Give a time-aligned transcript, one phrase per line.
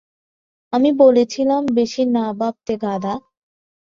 [0.73, 3.13] আমি বলেছিলাম বেশি না ভাবতে গাধা।